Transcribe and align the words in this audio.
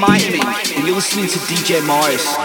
Mighty, 0.00 0.40
and 0.74 0.86
you're 0.86 0.94
listening 0.94 1.26
to 1.26 1.38
DJ 1.38 1.86
Morris. 1.86 2.36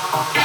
Bye. 0.00 0.44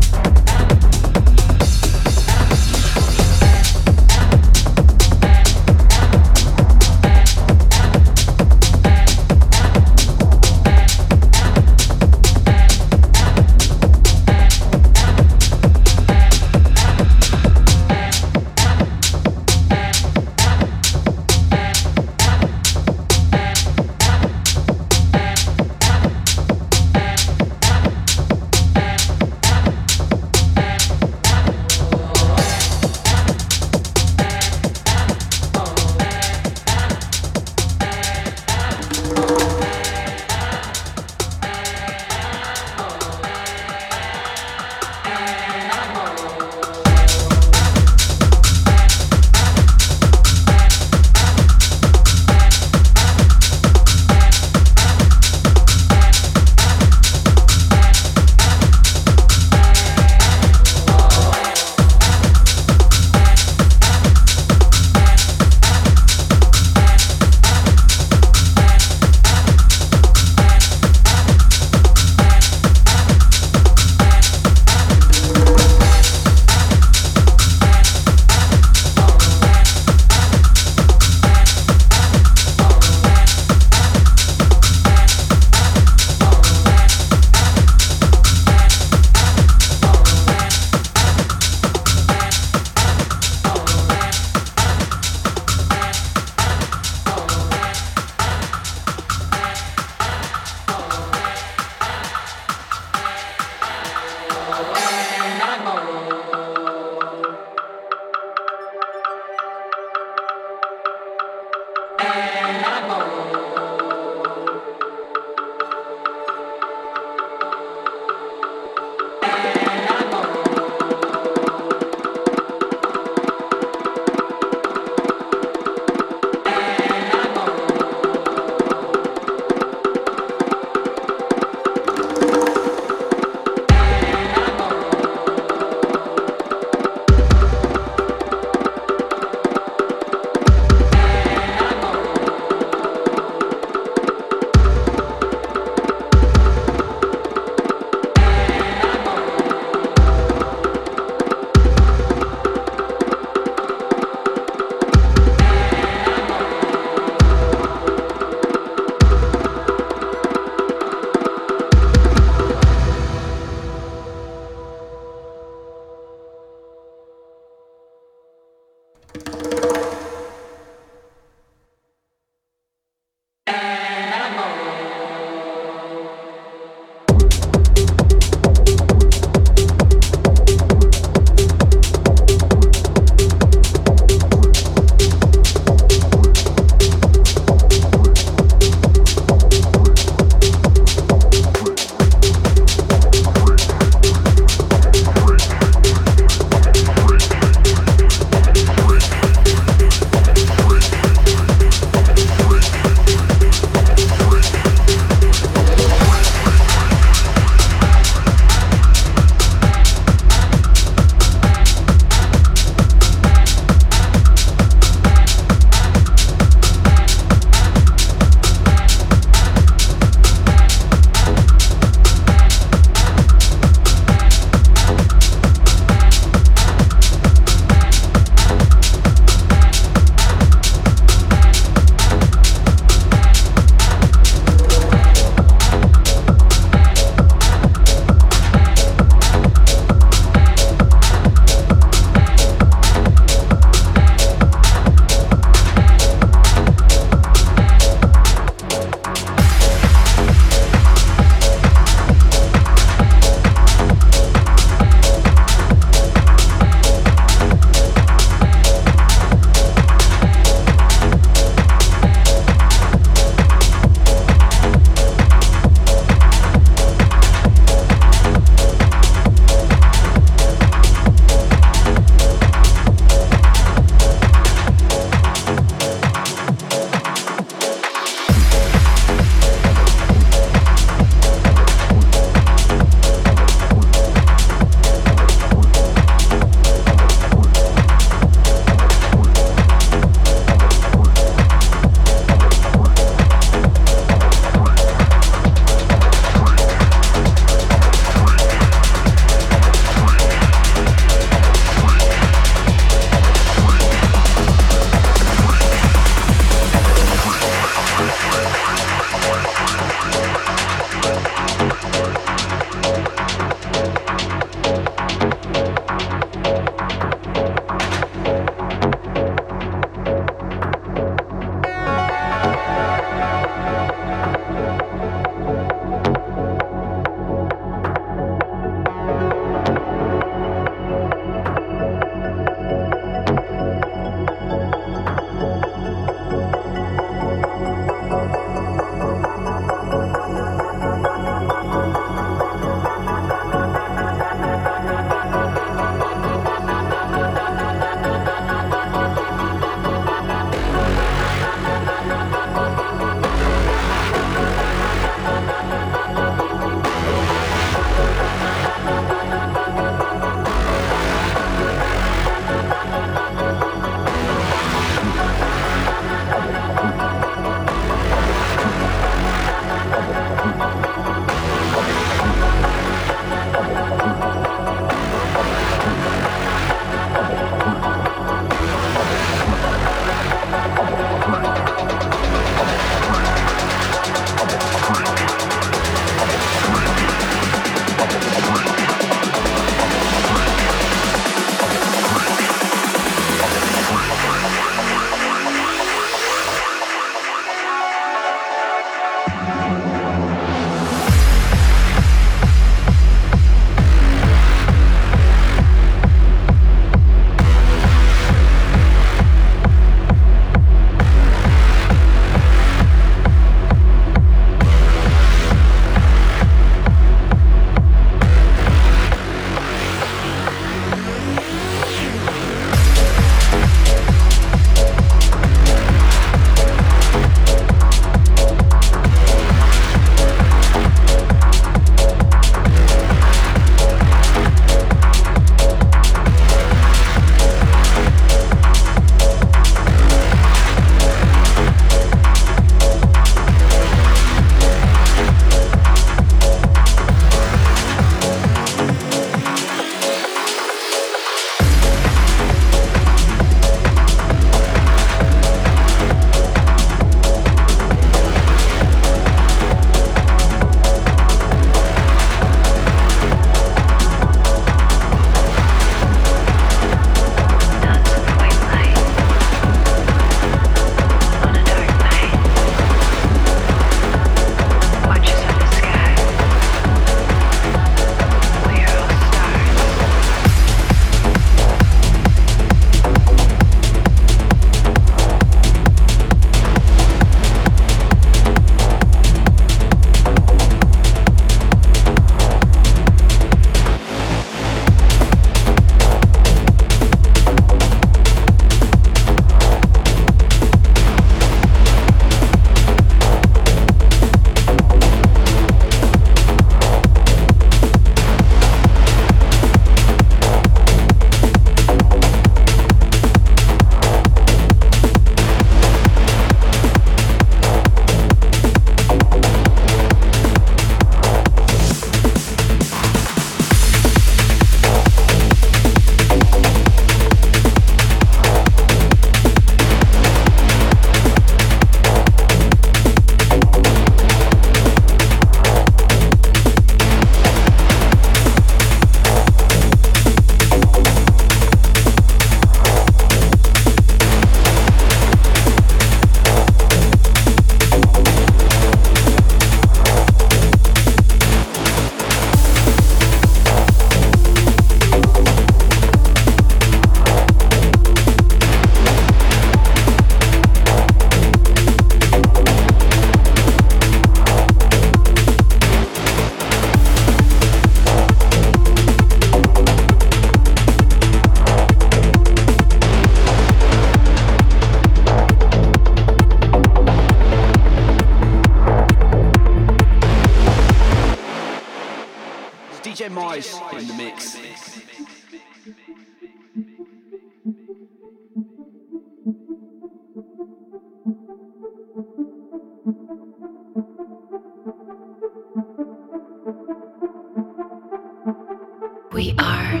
We 599.32 599.54
are 599.58 600.00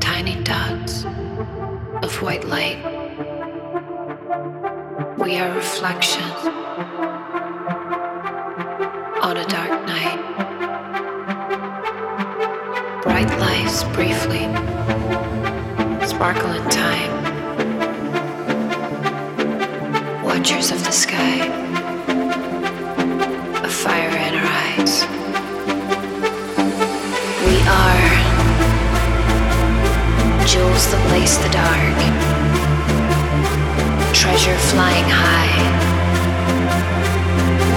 tiny 0.00 0.40
dots 0.44 1.04
of 2.02 2.22
white 2.22 2.44
light. 2.46 2.78
We 5.18 5.36
are 5.38 5.52
reflections 5.54 6.40
on 9.22 9.36
a 9.36 9.46
dark 9.46 9.86
night. 9.86 10.20
Bright 13.02 13.30
lives 13.40 13.82
briefly 13.84 14.46
sparkle 16.20 16.52
in 16.52 16.68
time. 16.68 17.12
Watchers 20.22 20.70
of 20.70 20.84
the 20.84 20.92
sky, 20.92 21.46
a 23.64 23.66
fire 23.66 24.14
in 24.26 24.34
our 24.34 24.48
eyes. 24.66 25.06
We 27.46 27.56
are 27.80 28.10
jewels 30.46 30.84
that 30.90 31.02
lace 31.10 31.38
the 31.38 31.48
dark, 31.56 31.96
treasure 34.12 34.58
flying 34.68 35.08
high, 35.08 35.56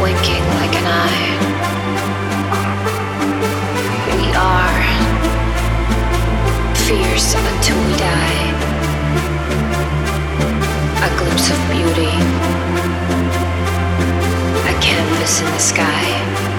winking 0.03 0.45
like 0.59 0.75
an 0.81 0.87
eye. 1.05 1.31
We 4.17 4.35
are 4.35 4.82
fierce 6.87 7.33
until 7.35 7.77
we 7.87 7.95
die, 7.95 8.43
a 11.07 11.09
glimpse 11.17 11.49
of 11.49 11.59
beauty, 11.71 12.13
a 14.69 14.81
canvas 14.81 15.39
in 15.41 15.45
the 15.45 15.59
sky. 15.59 16.52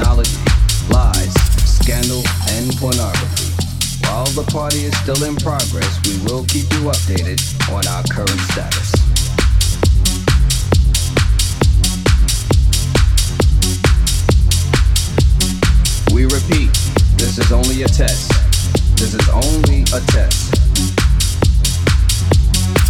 Technology, 0.00 0.38
lies, 0.88 1.34
scandal, 1.68 2.22
and 2.48 2.74
pornography. 2.78 3.52
While 4.08 4.24
the 4.32 4.48
party 4.50 4.84
is 4.84 4.96
still 4.98 5.22
in 5.24 5.36
progress, 5.36 6.00
we 6.06 6.16
will 6.24 6.44
keep 6.44 6.72
you 6.72 6.88
updated 6.88 7.38
on 7.68 7.86
our 7.86 8.02
current 8.04 8.40
status. 8.48 8.92
We 16.14 16.24
repeat, 16.24 16.72
this 17.18 17.36
is 17.36 17.52
only 17.52 17.82
a 17.82 17.88
test. 17.88 18.30
This 18.96 19.12
is 19.12 19.28
only 19.28 19.82
a 19.82 20.00
test. 20.12 20.49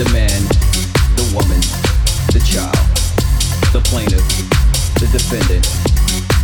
the 0.00 0.12
man, 0.14 0.40
the 1.14 1.30
woman, 1.34 1.60
the 2.32 2.40
child, 2.40 2.72
the 3.74 3.80
plaintiff, 3.84 4.24
the 4.94 5.06
defendant, 5.12 5.66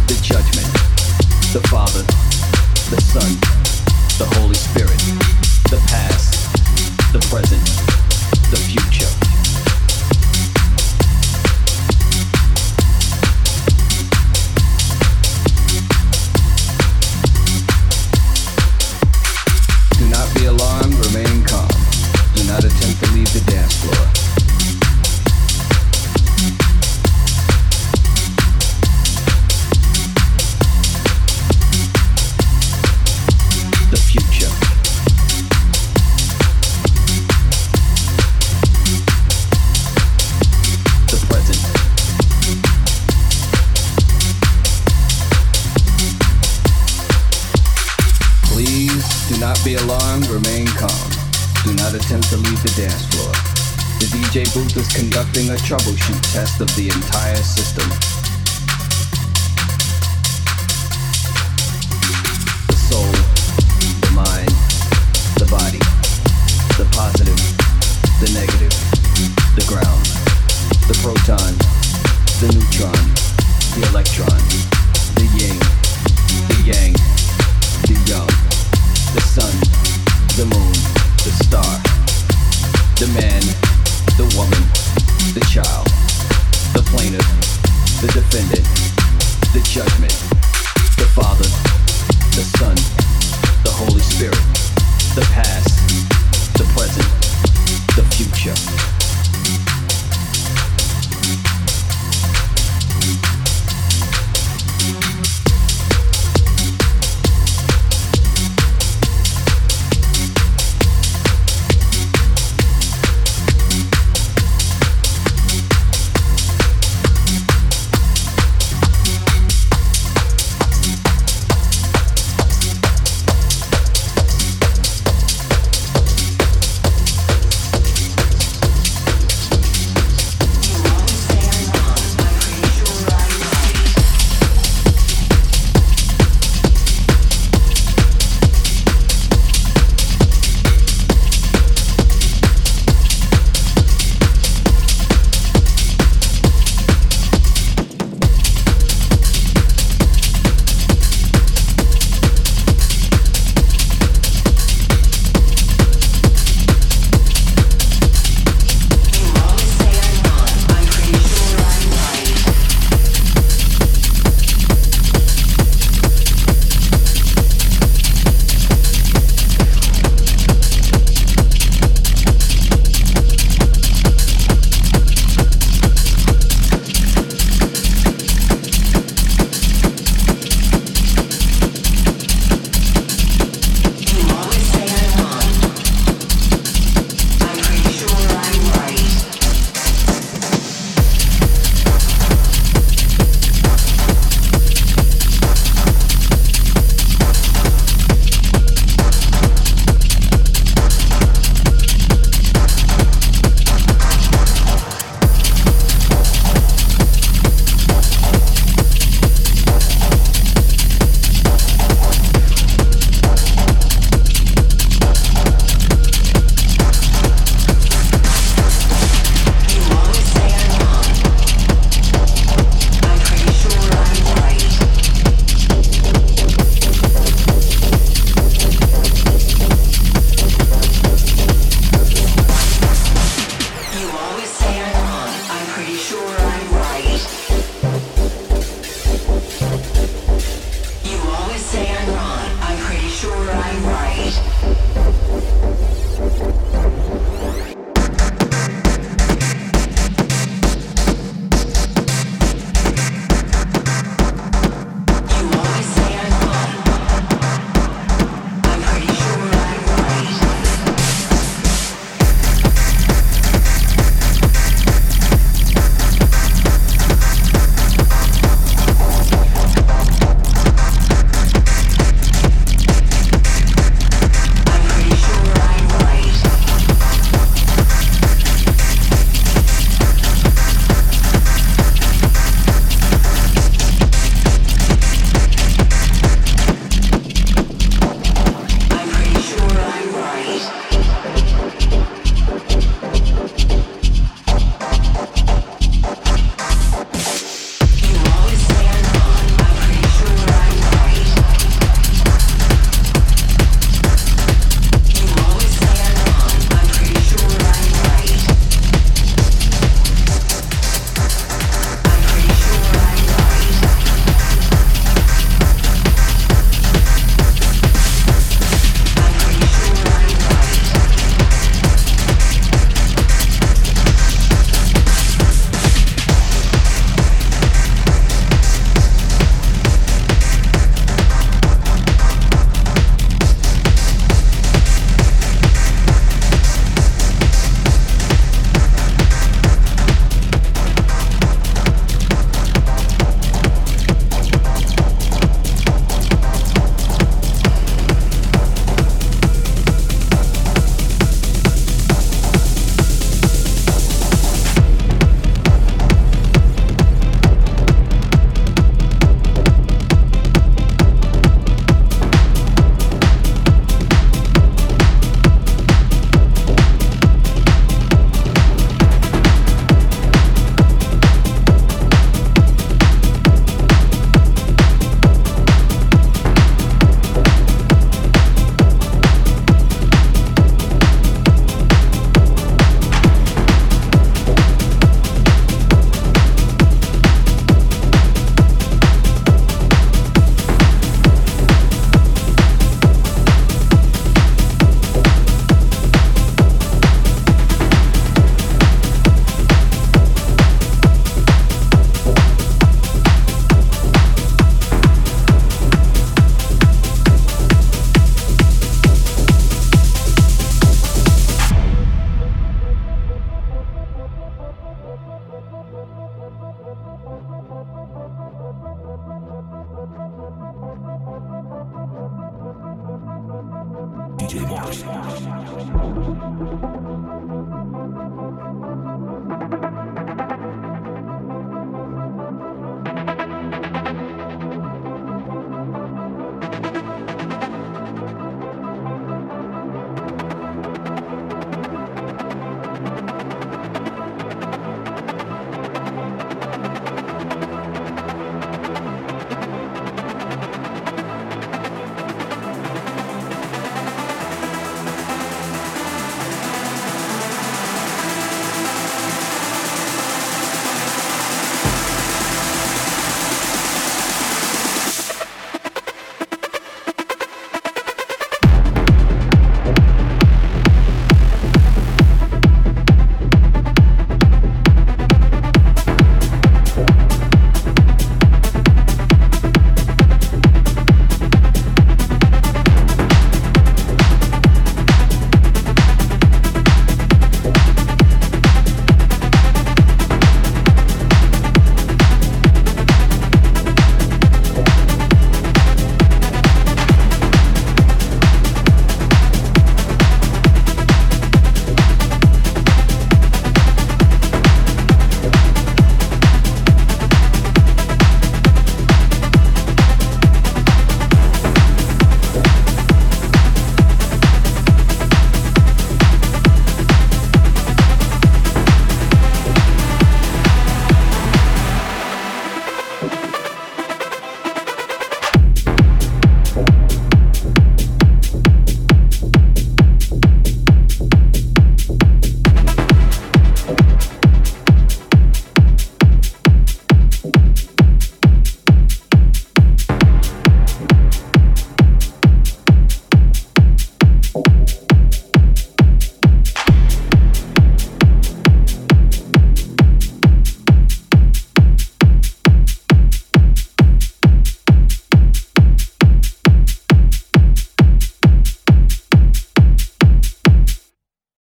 the 0.07 0.19
judgment, 0.21 0.69
the 1.55 1.67
Father, 1.71 2.03
the 2.91 3.01
Son, 3.01 3.33
the 4.19 4.27
Holy 4.37 4.57
Spirit, 4.57 5.01
the 5.71 5.83
past, 5.89 6.53
the 7.15 7.19
present, 7.31 7.65
the 8.51 8.59
future. 8.59 9.26
Conducting 55.37 55.51
a 55.51 55.59
troubleshoot 55.69 56.33
test 56.33 56.61
of 56.61 56.77
the 56.77 56.89
entire 56.89 57.16